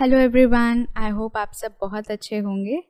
[0.00, 2.82] Hello everyone I hope आप सब बहुत अच्छे होंगे।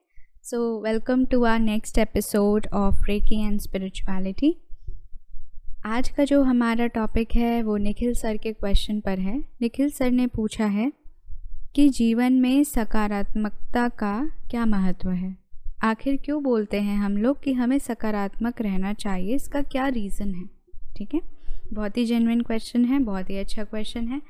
[0.43, 4.57] So welcome to our next episode of reiki and spirituality
[5.85, 10.11] आज का जो हमारा टॉपिक है, वो निखिल सर के क्वेश्चन पर है। निखिल सर
[10.11, 10.93] ने पूछा है
[11.75, 15.37] कि जीवन में सकारात्मकता का क्या महत्व है?
[15.83, 19.35] आखिर क्यों बोलते हैं हम लोग कि हमें सकारात्मक रहना चाहिए?
[19.35, 20.45] इसका क्या रीज़न है?
[20.97, 21.38] ठीक है?
[21.73, 24.21] बहुत ही जेनविन क्वेश्चन है, बहुत ही अच्छा क्वेश्चन है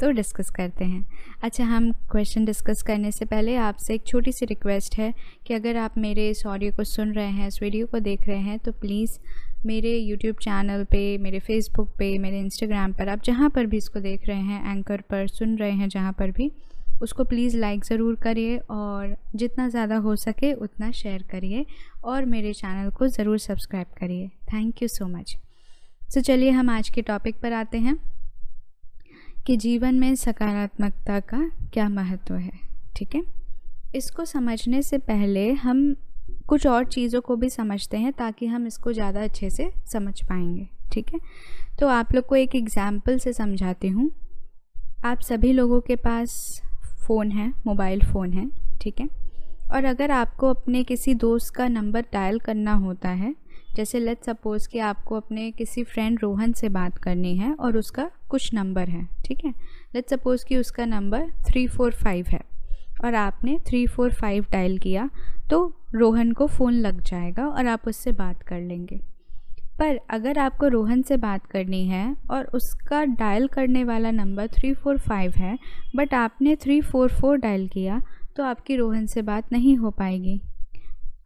[0.00, 1.04] तो डिस्कस करते हैं।
[1.42, 5.12] अच्छा हम क्वेश्चन डिस्कस करने से पहले आपसे एक छोटी सी रिक्वेस्ट है
[5.46, 8.38] कि अगर आप मेरे इस ऑडियो को सुन रहे हैं, इस वीडियो को देख रहे
[8.38, 9.18] हैं तो प्लीज़
[9.66, 14.00] मेरे यूट्यूब चैनल पे, मेरे फेसबुक पे, मेरे इंस्टाग्राम पर, आप जहाँ पर भी इसको
[14.00, 16.50] देख रहे हैं एंकर पर सुन रहे हैं, जहाँ पर भी,
[17.02, 21.64] उसको प्लीज़ लाइक ज़रूर करिए और जितना ज़्यादा हो सके उतना शेयर करिए
[22.04, 25.36] और मेरे चैनल को ज़रूर सब्सक्राइब करिए। Thank you so much
[26.10, 27.96] so चलिए हम आज के टॉपिक पर आते हैं
[29.46, 31.38] कि जीवन में सकारात्मकता का
[31.72, 32.52] क्या महत्व है,
[32.96, 33.22] ठीक है?
[33.94, 35.94] इसको समझने से पहले हम
[36.48, 40.68] कुछ और चीज़ों को भी समझते हैं ताकि हम इसको ज़्यादा अच्छे से समझ पाएँगे,
[40.92, 41.20] ठीक है?
[41.80, 44.10] तो आप लोग को एक एग्ज़ाम्पल से समझाती हूँ।
[45.04, 46.62] आप सभी लोगों के पास
[47.06, 49.08] फ़ोन है, मोबाइल फ़ोन है, ठीक है?
[49.72, 53.34] और अगर आपको अपने किसी दोस्त का नंबर डायल करना होता है
[53.76, 58.10] जैसे लेट सपोज़ कि आपको अपने किसी फ्रेंड रोहन से बात करनी है और उसका
[58.28, 59.50] कुछ नंबर है, ठीक है?
[59.94, 62.40] लेट सपोज़ कि उसका नंबर थ्री फोर फाइव है
[63.04, 65.08] और आपने थ्री फोर फाइव डायल किया
[65.50, 65.58] तो
[65.94, 69.00] रोहन को फ़ोन लग जाएगा और आप उससे बात कर लेंगे।
[69.78, 74.72] पर अगर आपको रोहन से बात करनी है और उसका डायल करने वाला नंबर थ्री
[74.74, 75.58] फोर फाइव है
[75.96, 78.00] बट आपने थ्री फोर फोर डायल किया
[78.36, 80.40] तो आपकी रोहन से बात नहीं हो पाएगी।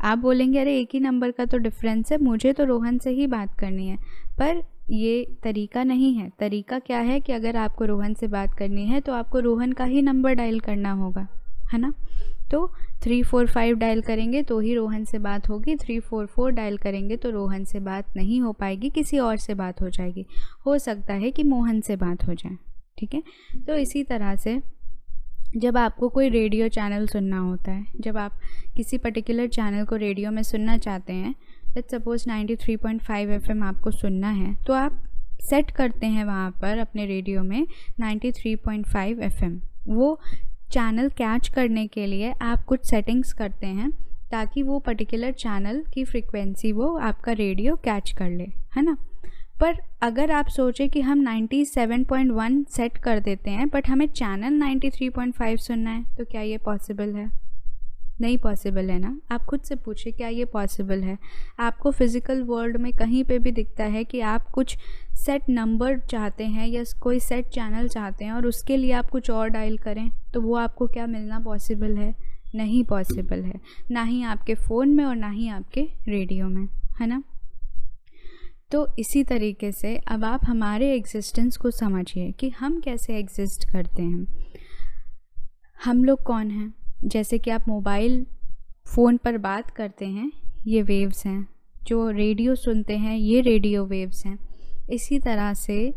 [0.00, 3.26] आप बोलेंगे, अरे, एक ही नंबर का तो डिफरेंस है, मुझे तो रोहन से ही
[3.26, 3.96] बात करनी है।
[4.38, 8.86] पर ये तरीका नहीं है। तरीका क्या है कि अगर आपको रोहन से बात करनी
[8.86, 11.26] है तो आपको रोहन का ही नंबर डायल करना होगा,
[11.72, 11.92] है ना?
[12.50, 12.66] तो
[13.02, 16.76] थ्री फोर फाइव डायल करेंगे तो ही रोहन से बात होगी। थ्री फोर फोर डायल
[16.76, 20.24] करेंगे तो रोहन से बात नहीं हो पाएगी, किसी और से बात हो जाएगी।
[20.66, 22.56] हो सकता है कि मोहन से बात हो जाए,
[22.98, 23.22] ठीक है?
[23.66, 24.60] तो इसी तरह से
[25.56, 28.32] जब आपको कोई रेडियो चैनल सुनना होता है, जब आप
[28.76, 31.34] किसी पर्टिकुलर चैनल को रेडियो में सुनना चाहते हैं
[31.76, 35.02] लेट सपोज़ 93.5 एफएम आपको सुनना है तो आप
[35.40, 37.66] सेट करते हैं वहाँ पर अपने रेडियो में
[38.00, 40.20] 93.5 एफएम वो
[40.72, 43.90] चैनल कैच करने के लिए आप कुछ सेटिंग्स करते हैं
[44.30, 48.96] ताकि वो पर्टिकुलर चैनल की फ्रिक्वेंसी वो आपका रेडियो कैच कर ले, है ना?
[49.60, 55.56] पर अगर आप सोचें कि हम 97.1 सेट कर देते हैं बट हमें चैनल 93.5
[55.58, 57.30] सुनना है तो क्या ये पॉसिबल है?
[58.20, 59.16] नहीं पॉसिबल है ना?
[59.30, 61.16] आप खुद से पूछिए, क्या ये पॉसिबल है?
[61.58, 64.76] आपको फ़िज़िकल वर्ल्ड में कहीं पे भी दिखता है कि आप कुछ
[65.14, 69.30] सेट नंबर चाहते हैं या कोई सेट चैनल चाहते हैं और उसके लिए आप कुछ
[69.30, 72.14] और डायल करें तो वो आपको क्या मिलना पॉसिबल है?
[72.54, 76.68] नहीं पॉसिबल है। ना ही आपके फ़ोन में और ना ही आपके रेडियो में,
[77.00, 77.22] है ना?
[78.70, 84.02] तो इसी तरीके से अब आप हमारे एग्जिस्टेंस को समझिए कि हम कैसे एग्जिस्ट करते
[84.02, 84.26] हैं।
[85.84, 86.74] हम लोग कौन हैं?
[87.04, 88.26] जैसे कि आप मोबाइल
[88.86, 90.32] फ़ोन पर बात करते हैं,
[90.66, 91.48] ये वेव्स हैं।
[91.82, 94.38] जो रेडियो सुनते हैं, ये रेडियो वेव्स हैं।
[94.90, 95.94] इसी तरह से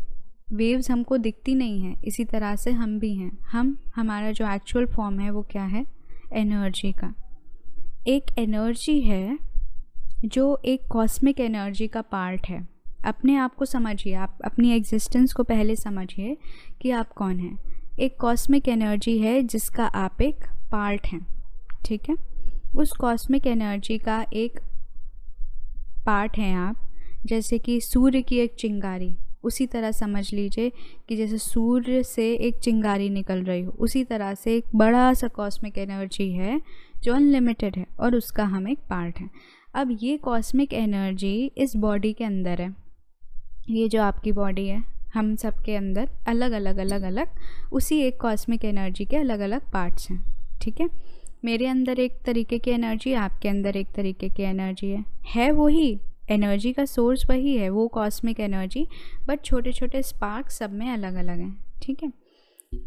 [0.52, 4.86] वेव्स हमको दिखती नहीं हैं। इसी तरह से हम भी हैं। हम, हमारा जो एक्चुअल
[4.86, 5.86] फॉर्म है वो क्या है?
[6.32, 7.14] एनर्जी का।
[8.06, 9.51] एक एनर्जी है
[10.24, 12.68] जो एक कॉस्मिक एनर्जी का पार्ट है।
[13.04, 16.36] अपने आप को समझिए, आप अपनी एग्जिस्टेंस को पहले समझिए
[16.80, 17.58] कि आप कौन हैं।
[17.98, 21.26] एक कॉस्मिक एनर्जी है जिसका आप एक पार्ट हैं,
[21.84, 22.16] ठीक है?
[22.76, 24.60] उस कॉस्मिक एनर्जी का एक
[26.06, 26.76] पार्ट हैं आप,
[27.26, 30.72] जैसे कि सूर्य की एक चिंगारी। उसी तरह समझ लीजिए
[31.08, 35.28] कि जैसे सूर्य से एक चिंगारी निकल रही हो, उसी तरह से एक बड़ा सा
[35.28, 36.60] कॉस्मिक एनर्जी है
[37.02, 39.30] जो अनलिमिटेड है और उसका हम एक पार्ट है।
[39.74, 42.74] अब ये कॉस्मिक एनर्जी इस बॉडी के अंदर है।
[43.70, 44.82] ये जो आपकी बॉडी है,
[45.14, 47.28] हम सब के अंदर अलग अलग अलग अलग
[47.72, 50.24] उसी एक कॉस्मिक एनर्जी के अलग अलग पार्ट्स हैं।
[50.62, 50.88] ठीक है?
[51.44, 56.00] मेरे अंदर एक तरीके की एनर्जी आपके अंदर एक तरीके की एनर्जी है। है वही
[56.30, 58.86] एनर्जी का सोर्स वही है, वो कॉस्मिक एनर्जी
[59.28, 62.12] बट छोटे छोटे स्पार्क सब में अलग अलग हैं। ठीक है?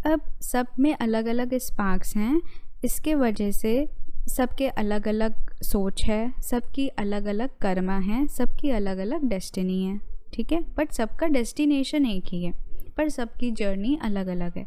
[0.06, 2.42] अब सब में अलग अलग स्पार्क्स हैं,
[2.86, 3.88] इसके वजह से
[4.28, 5.34] सबके अलग अलग
[5.64, 10.00] सोच है, सबकी अलग अलग कर्मा है, सबकी अलग अलग डेस्टिनी है,
[10.34, 10.62] ठीक है?
[10.78, 12.54] बट सबका डेस्टिनेशन एक ही है,
[12.98, 14.66] पर सबकी जर्नी अलग अलग है।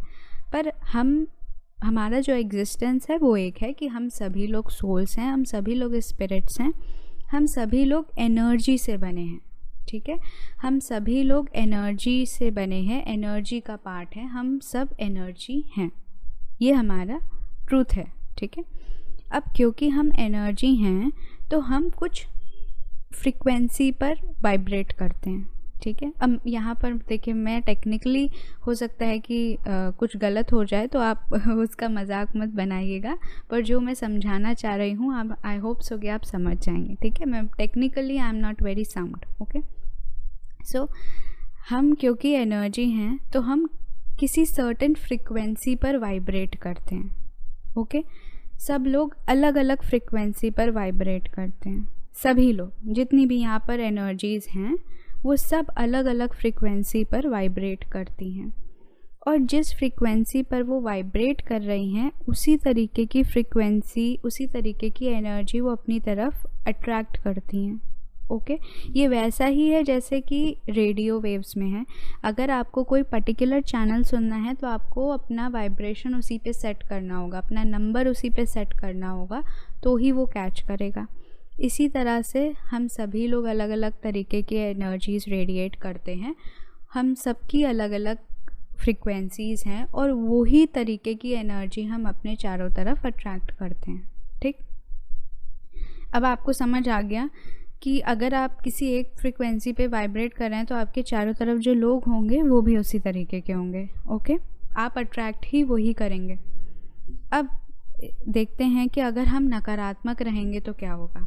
[0.53, 1.27] पर हम,
[1.83, 5.75] हमारा जो एग्जिस्टेंस है वो एक है कि हम सभी लोग सोल्स हैं, हम सभी
[5.75, 6.73] लोग स्पिरिट्स हैं,
[7.31, 9.41] हम सभी लोग एनर्जी से बने हैं,
[9.89, 10.19] ठीक है?
[10.63, 15.91] हम सभी लोग एनर्जी से बने हैं एनर्जी का पार्ट है, हम सब एनर्जी हैं।
[16.63, 17.21] ये हमारा
[17.69, 18.65] ट्रूथ है, ठीक है?
[19.33, 21.13] अब क्योंकि हम एनर्जी हैं
[21.51, 22.27] तो हम कुछ
[23.13, 25.51] फ्रीक्वेंसी पर वाइब्रेट करते हैं
[25.83, 26.13] ठीक है?
[26.21, 28.31] अब यहाँ पर देखिए मैं टेक्निकली
[28.67, 33.17] हो सकता है कि आ, कुछ गलत हो जाए तो आप उसका मज़ाक मत बनाइएगा
[33.51, 36.95] पर जो मैं समझाना चाह रही हूँ आप आई होप सो कि आप समझ जाएँगे
[36.95, 37.27] ठीक है?
[37.27, 39.61] मैं technically I am not very sound okay
[40.65, 40.89] so
[41.71, 43.69] हम क्योंकि एनर्जी हैं तो हम
[44.21, 47.33] किसी सर्टन फ्रिक्वेंसी पर वाइब्रेट करते हैं
[47.79, 48.03] ओके
[48.59, 53.81] सब लोग अलग अलग फ्रिक्वेंसी पर वाइब्रेट करते हैं। सभी लोग, जितनी भी यहाँ पर
[53.81, 54.79] एनर्जीज़ हैं,
[55.23, 58.53] वो सब अलग अलग फ्रिक्वेंसी पर वाइब्रेट करती हैं।
[59.27, 64.91] और जिस फ्रिक्वेंसी पर वो वाइब्रेट कर रही हैं, उसी तरीके की फ्रिक्वेंसी उसी तरीके
[64.91, 67.98] की एनर्जी वो अपनी तरफ़ अट्रैक्ट करती हैं।
[68.31, 68.59] ओके?
[68.91, 71.85] ये वैसा ही है जैसे कि रेडियो वेव्स में है।
[72.25, 77.17] अगर आपको कोई पर्टिकुलर चैनल सुनना है तो आपको अपना वाइब्रेशन उसी पे सेट करना
[77.17, 79.43] होगा, अपना नंबर उसी पे सेट करना होगा
[79.83, 81.07] तो ही वो कैच करेगा।
[81.61, 86.35] इसी तरह से हम सभी लोग अलग अलग तरीके के एनर्जीज़ रेडिएट करते हैं।
[86.95, 88.19] हम सबकी अलग अलग
[88.79, 94.11] फ्रिक्वेंसीज़ हैं और वही तरीके की एनर्जी हम अपने चारों तरफ़ अट्रैक्ट करते हैं,
[94.43, 94.57] ठीक?
[96.15, 97.29] अब आपको समझ आ गया
[97.83, 101.59] कि अगर आप किसी एक फ्रिक्वेंसी पे वाइब्रेट कर रहे हैं तो आपके चारों तरफ़
[101.59, 104.37] जो लोग होंगे, वो भी उसी तरीके के होंगे ओके
[104.77, 106.39] आप अट्रैक्ट ही वही करेंगे।
[107.33, 107.49] अब,
[108.29, 111.27] देखते हैं कि अगर हम नकारात्मक रहेंगे तो क्या होगा?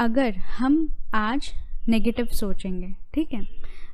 [0.00, 1.50] अगर हम आज
[1.88, 3.42] नेगेटिव सोचेंगे, ठीक है?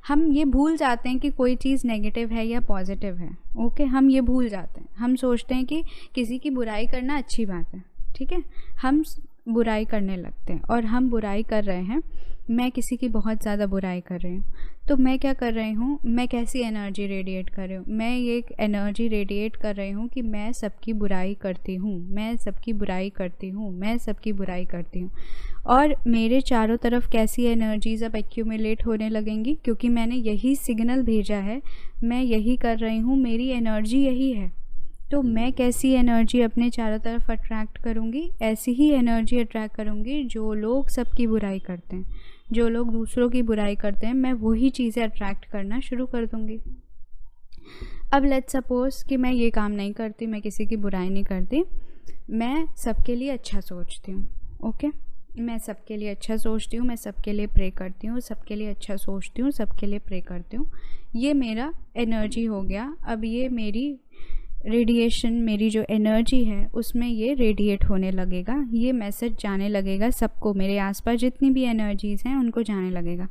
[0.09, 4.11] हम ये भूल जाते हैं कि कोई चीज़ नेगेटिव है या पॉजिटिव है ओके हम
[4.11, 5.83] ये भूल जाते हैं। हम सोचते हैं कि
[6.15, 7.83] किसी की बुराई करना अच्छी बात है,
[8.17, 8.43] ठीक है?
[8.83, 9.03] हम
[9.49, 12.03] बुराई करने लगते हैं। और हम बुराई कर रहे हैं,
[12.51, 14.45] मैं किसी की बहुत ज़्यादा बुराई कर रही हूँ।
[14.89, 15.99] तो मैं क्या कर रही हूँ?
[16.07, 17.85] मैं कैसी एनर्जी रेडिएट कर रही हूँ?
[17.89, 22.73] मैं ये एनर्जी रेडिएट कर रही हूँ कि मैं सबकी बुराई करती हूँ। मैं सबकी
[22.73, 25.11] बुराई करती हूँ। मैं सबकी बुराई करती हूँ।
[25.67, 29.55] और मेरे चारों तरफ़ कैसी एनर्जीज़ अब एक्यूमुलेट होने लगेंगी?
[29.65, 31.63] क्योंकि मैंने यही सिग्नल भेजा है।
[32.05, 34.60] मैं यही कर रही हूँ। मेरी एनर्जी यही है।
[35.11, 38.31] तो मैं कैसी एनर्जी अपने चारों तरफ़ अट्रैक्ट करूँगी?
[38.43, 42.19] ऐसी ही एनर्जी अट्रैक्ट करूँगी जो लोग सबकी बुराई करते हैं।
[42.53, 46.59] जो लोग दूसरों की बुराई करते हैं, मैं वही चीज़ें अट्रैक्ट करना शुरू कर दूँगी।
[48.13, 51.65] अब लेट सपोज़ कि मैं ये काम नहीं करती, मैं किसी की बुराई नहीं करती।
[52.31, 54.29] मैं सबके लिए अच्छा सोचती हूँ,
[54.65, 54.89] ओके?
[55.39, 58.97] मैं सबके लिए अच्छा सोचती हूँ, मैं सबके लिए प्रे करती हूँ, सबके लिए अच्छा
[58.97, 60.71] सोचती हूँ, सबके लिए प्रे करती हूँ।
[61.17, 64.01] ये मेरा एनर्जी हो गया। अब ये मेरी
[64.67, 70.55] रेडिएशन मेरी जो एनर्जी है, उसमें ये रेडिएट होने लगेगा। ये मैसेज जाने लगेगा सबको।
[70.55, 73.29] मेरे आसपास जितनी भी एनर्जीज़ हैं, उनको जाने लगेगा।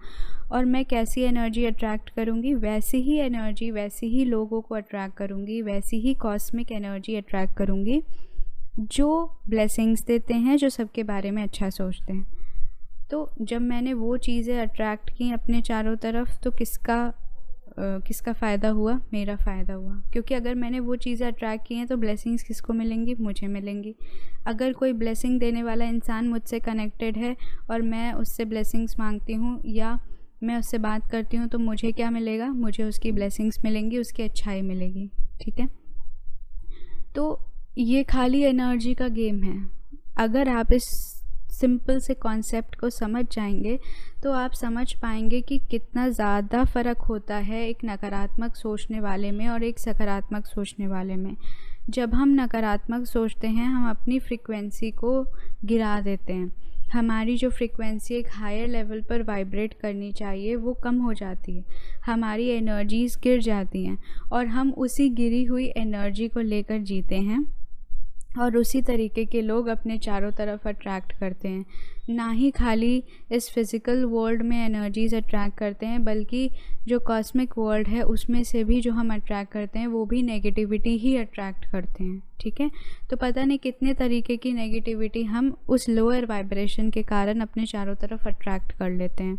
[0.52, 2.54] और मैं कैसी एनर्जी अट्रैक्ट करूँगी?
[2.54, 8.04] वैसी ही एनर्जी वैसे ही लोगों को अट्रैक्ट करूँगी, वैसी ही कॉस्मिक एनर्जी अट्रैक्ट करूँगी,
[8.80, 12.26] जो ब्लेसिंग्स देते हैं, जो सबके बारे में अच्छा सोचते हैं।
[13.12, 17.14] तो जब मैंने वो चीज़ें अट्रैक्ट की अपने चारों तरफ़ तो किसका
[17.80, 18.94] किसका फ़ायदा हुआ?
[19.14, 23.16] मेरा फ़ायदा हुआ। क्योंकि अगर मैंने वो चीज़ें अट्रैक्ट की हैं तो ब्लेसिंग्स किसको मिलेंगी?
[23.16, 23.96] मुझे मिलेंगी।
[24.48, 27.36] अगर कोई ब्लेसिंग देने वाला इंसान मुझसे कनेक्टेड है
[27.72, 30.00] और मैं उससे ब्लेसिंग्स मांगती हूँ या
[30.44, 32.48] मैं उससे बात करती हूँ तो मुझे क्या मिलेगा?
[32.48, 35.10] मुझे उसकी ब्लेसिंग्स मिलेंगी, उसकी अच्छाई मिलेगी।
[35.42, 35.68] ठीक है?
[37.16, 37.40] तो
[37.78, 39.69] ये खाली एनर्जी का गेम है।
[40.18, 41.19] अगर आप इस
[41.51, 43.79] सिंपल से कॉन्सेप्ट को समझ जाएँगे
[44.23, 49.47] तो आप समझ पाएँगे कि कितना ज़्यादा फ़र्क होता है एक नकारात्मक सोचने वाले में
[49.49, 51.35] और एक सकारात्मक सोचने वाले में।
[51.89, 55.21] जब हम नकारात्मक सोचते हैं, हम अपनी फ्रिक्वेंसी को
[55.65, 56.51] गिरा देते हैं।
[56.94, 61.63] हमारी जो फ्रिक्वेंसी एक हायर लेवल पर वाइब्रेट करनी चाहिए, वो कम हो जाती है।
[62.06, 63.97] हमारी एनर्जीज़ गिर जाती हैं
[64.31, 67.45] और हम उसी गिरी हुई एनर्जी को लेकर जीते हैं।
[68.30, 71.66] और उसी तरीके के लोग अपने चारों तरफ़ अट्रैक्ट करते हैं।
[72.09, 76.50] ना ही खाली इस फ़िज़िकल वर्ल्ड में एनर्जीज़ अट्रैक्ट करते हैं, बल्कि
[76.88, 80.98] जो कॉस्मिक वर्ल्ड है, उसमें से भी जो हम अट्रैक्ट करते हैं, वो भी नेगेटिविटी
[80.98, 82.69] ही अट्रैक्ट करते हैं, ठीक है?
[83.09, 87.95] तो पता नहीं कितने तरीके की नेगेटिविटी हम उस लोअर वाइब्रेशन के कारण अपने चारों
[87.95, 89.38] तरफ़ अट्रैक्ट कर लेते हैं।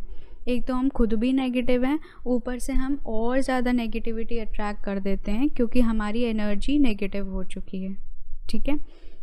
[0.49, 5.01] एक तो हम खुद भी नेगेटिव हैं, ऊपर से हम और ज़्यादा नेगेटिविटी अट्रैक्ट कर
[5.01, 8.10] देते हैं, क्योंकि हमारी एनर्जी नेगेटिव हो चुकी है।
[8.51, 8.79] ठीक है?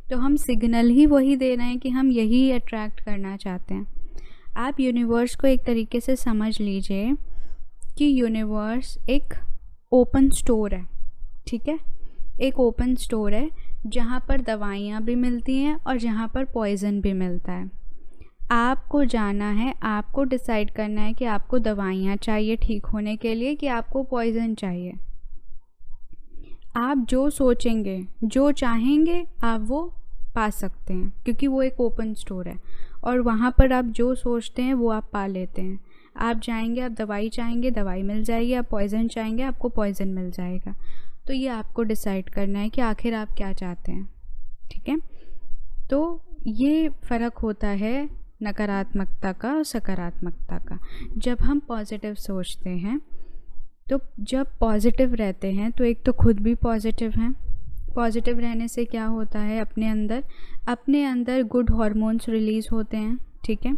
[0.10, 3.88] तो हम सिग्नल ही वही दे रहे हैं कि हम यही अट्रैक्ट करना चाहते हैं।
[4.58, 7.14] आप यूनिवर्स को एक तरीके से समझ लीजिए
[7.98, 9.34] कि यूनिवर्स एक
[9.92, 10.86] ओपन स्टोर है,
[11.48, 11.80] ठीक है?
[12.42, 13.50] एक ओपन स्टोर है,
[13.86, 17.70] जहाँ पर दवाइयाँ भी मिलती हैं और जहाँ पर पॉइज़न भी मिलता है।
[18.52, 23.56] आपको जाना है, आपको डिसाइड करना है कि आपको दवाइयाँ चाहिए ठीक होने के लिए
[23.56, 24.94] कि आपको पॉइज़न चाहिए।
[26.78, 29.94] आप जो सोचेंगे, जो चाहेंगे, आप वो
[30.36, 32.60] पा सकते हैं, क्योंकि वो एक ओपन स्टोर है।
[33.04, 35.80] और वहाँ पर आप जो सोचते हैं, वो आप पा लेते हैं।
[36.18, 40.76] आप जाएँगे, आप दवाई चाहेंगे, दवाई मिल जाएगी, आप पॉइज़न चाहेंगे, आपको पॉइज़न मिल जाएगा।
[41.28, 44.10] तो ये आपको डिसाइड करना है कि आखिर आप क्या चाहते हैं,
[44.72, 44.98] ठीक है?
[45.90, 48.10] तो ये फ़र्क होता है
[48.44, 50.80] नकारात्मकता का और सकारात्मकता का।
[51.18, 53.02] जब हम पॉजिटिव सोचते हैं
[53.89, 57.32] तो जब पॉजिटिव रहते हैं तो एक तो खुद भी पॉजिटिव हैं।
[57.96, 60.24] पॉजिटिव रहने से क्या होता है अपने अंदर?
[60.67, 63.75] अपने अंदर गुड हार्मोन्स रिलीज़ होते हैं, ठीक है?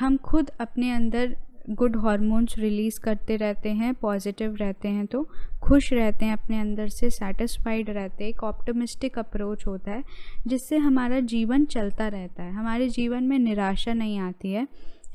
[0.00, 1.36] हम खुद अपने अंदर
[1.70, 5.22] गुड हार्मोन्स रिलीज़ करते रहते हैं पॉजिटिव रहते हैं तो
[5.62, 10.04] खुश रहते हैं, अपने अंदर से सेटिस्फाइड रहते हैं। एक ऑप्टोमिस्टिक अप्रोच होता है,
[10.46, 14.66] जिससे हमारा जीवन चलता रहता है। हमारे जीवन में निराशा नहीं आती है।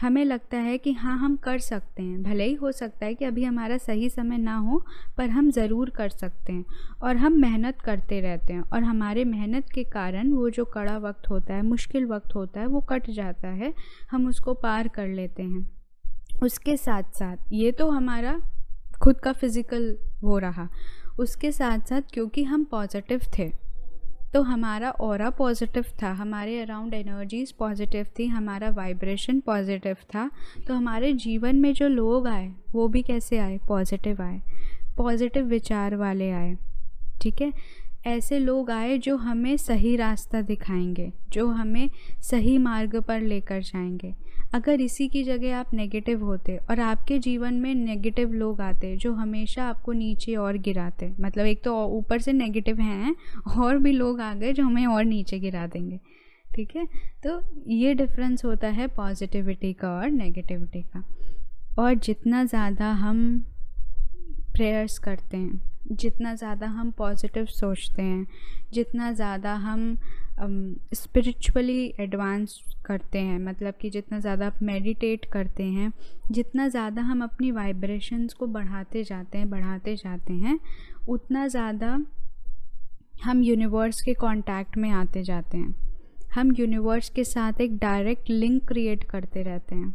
[0.01, 3.25] हमें लगता है कि हाँ हम कर सकते हैं। भले ही हो सकता है कि
[3.25, 4.83] अभी हमारा सही समय ना हो,
[5.17, 6.65] पर हम ज़रूर कर सकते हैं
[7.01, 11.29] और हम मेहनत करते रहते हैं और हमारे मेहनत के कारण वो जो कड़ा वक्त
[11.29, 13.73] होता है, मुश्किल वक्त होता है, वो कट जाता है।
[14.11, 15.67] हम उसको पार कर लेते हैं।
[16.43, 18.39] उसके साथ साथ ये तो हमारा
[19.01, 20.67] खुद का फ़िज़िकल हो रहा।
[21.19, 23.51] उसके साथ साथ क्योंकि हम पॉजिटिव थे
[24.33, 30.29] तो हमारा और पॉजिटिव था, हमारे अराउंड एनर्जीज पॉजिटिव थी, हमारा वाइब्रेशन पॉजिटिव था
[30.67, 33.57] तो हमारे जीवन में जो लोग आए, वो भी कैसे आए?
[33.67, 34.41] पॉजिटिव आए
[34.97, 36.55] पॉजिटिव विचार वाले आए,
[37.21, 37.51] ठीक है?
[38.07, 41.89] ऐसे लोग आए जो हमें सही रास्ता दिखाएँगे, जो हमें
[42.21, 44.13] सही मार्ग पर लेकर जाएँगे।
[44.53, 49.13] अगर इसी की जगह आप नेगेटिव होते और आपके जीवन में नेगेटिव लोग आते जो
[49.13, 53.15] हमेशा आपको नीचे और गिराते मतलब एक तो ऊपर से नेगेटिव हैं
[53.57, 55.99] और भी लोग आ गए जो हमें और नीचे गिरा देंगे,
[56.55, 56.85] ठीक है?
[57.23, 61.03] तो ये डिफरेंस होता है पॉजिटिविटी का और नेगेटिविटी का।
[61.79, 63.39] और जितना ज़्यादा हम
[64.53, 65.61] प्रेयर्स करते हैं,
[65.91, 68.25] जितना ज़्यादा हम पॉजिटिव सोचते हैं,
[68.73, 69.97] जितना ज़्यादा हम
[70.37, 75.91] स्पिरिचुअली एडवांस करते हैं। मतलब कि जितना ज़्यादा आप मेडिटेट करते हैं,
[76.31, 80.59] जितना ज़्यादा हम अपनी वाइब्रेशंस को बढ़ाते जाते हैं, बढ़ाते जाते हैं,
[81.09, 81.97] उतना ज़्यादा
[83.23, 85.75] हम यूनिवर्स के कांटेक्ट में आते जाते हैं।
[86.33, 89.93] हम यूनिवर्स के साथ एक डायरेक्ट लिंक क्रिएट करते रहते हैं।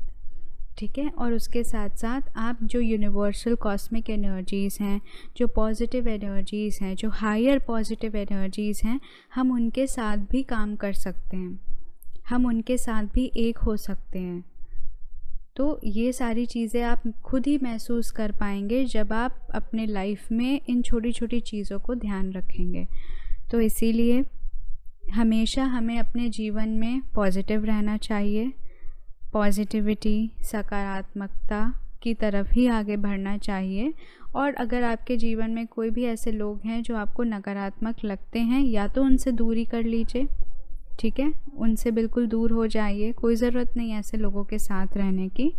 [0.79, 1.09] ठीक है?
[1.09, 5.01] और उसके साथ साथ आप जो यूनिवर्सल कॉस्मिक एनर्जीज़ हैं,
[5.37, 9.01] जो पॉजिटिव एनर्जीज़ हैं, जो हायर पॉजिटिव एनर्जीज़ हैं,
[9.35, 11.61] हम उनके साथ भी काम कर सकते हैं।
[12.29, 14.45] हम उनके साथ भी एक हो सकते हैं।
[15.57, 20.61] तो ये सारी चीज़ें आप खुद ही महसूस कर पाएँगे जब आप अपने लाइफ में
[20.69, 22.87] इन छोटी छोटी चीज़ों को ध्यान रखेंगे।
[23.51, 24.25] तो इसीलिए
[25.13, 28.53] हमेशा हमें अपने जीवन में पॉजिटिव रहना चाहिए।
[29.33, 31.73] पॉजिटिविटी, सकारात्मकता
[32.03, 33.93] की तरफ़ ही आगे बढ़ना चाहिए।
[34.35, 38.63] और अगर आपके जीवन में कोई भी ऐसे लोग हैं जो आपको नकारात्मक लगते हैं,
[38.63, 40.27] या तो उनसे दूरी कर लीजिए,
[41.01, 41.33] ठीक है?
[41.57, 45.53] उनसे बिल्कुल दूर हो जाइए, कोई ज़रूरत नहीं ऐसे लोगों के साथ रहने की।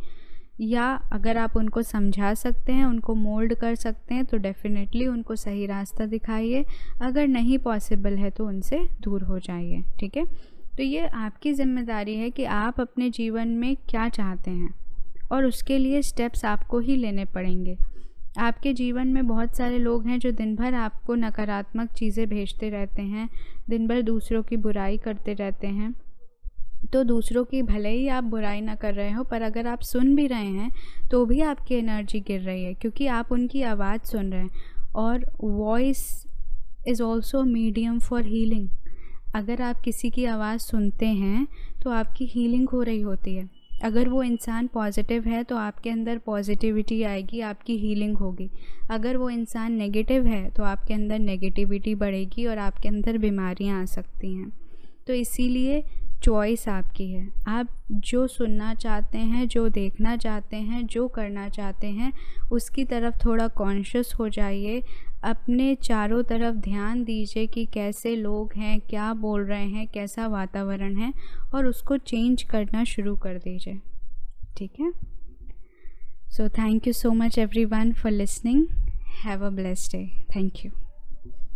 [0.62, 5.36] या अगर आप उनको समझा सकते हैं, उनको मोल्ड कर सकते हैं तो डेफ़िनेटली उनको
[5.36, 6.66] सही रास्ता दिखाइए।
[7.01, 10.25] अगर नहीं पॉसिबल है तो उनसे दूर हो जाइए, ठीक है?
[10.78, 14.74] तो ये आपकी ज़िम्मेदारी है कि आप अपने जीवन में क्या चाहते हैं
[15.32, 17.78] और उसके लिए स्टेप्स आपको ही लेने पड़ेंगे।
[18.40, 23.01] आपके जीवन में बहुत सारे लोग हैं जो दिन भर आपको नकारात्मक चीज़ें भेजते रहते
[23.01, 23.30] हैं,
[23.70, 25.94] दिन भर दूसरों की बुराई करते रहते हैं।
[26.94, 30.16] तो दूसरों की भले ही आप बुराई ना कर रहे हो, पर अगर आप सुन
[30.16, 30.72] भी रहे हैं
[31.12, 34.50] तो भी आपकी एनर्जी गिर रही है, क्योंकि आप उनकी आवाज़ सुन रहे हैं।
[34.96, 36.25] और voice
[36.88, 38.68] is also medium for healing
[39.36, 41.48] अगर आप किसी की आवाज़ सुनते हैं
[41.84, 43.50] तो आपकी हीलिंग हो रही होती है।
[43.84, 48.50] अगर वो इंसान पॉजिटिव है तो आपके अंदर पॉजिटिविटी आएगी, आपकी हीलिंग होगी।
[48.92, 53.86] अगर वो इंसान नेगेटिव है तो आपके अंदर नेगेटिविटी बढ़ेगी और आपके अंदर बीमारियाँ आ
[53.86, 54.52] सकती हैं।
[55.08, 55.84] तो इसीलिए
[56.24, 61.88] चॉइस आपकी है। आप जो सुनना चाहते हैं, जो देखना चाहते हैं, जो करना चाहते
[61.88, 62.12] हैं,
[62.52, 64.84] उसकी तरफ़ थोड़ा कॉन्शियस हो जाइए।
[65.24, 70.96] अपने चारों तरफ़ ध्यान दीजिए कि कैसे लोग हैं, क्या बोल रहे हैं, कैसा वातावरण
[70.98, 71.13] है
[71.54, 73.80] और उसको चेंज करना शुरू कर दीजिए।
[74.58, 74.92] ठीक है?
[76.30, 78.68] So thank you so much everyone for listening
[79.24, 80.72] have a blessed day thank you